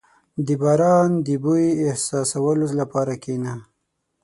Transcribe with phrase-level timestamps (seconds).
[0.45, 3.53] •د باران د بوی احساسولو لپاره کښېنه.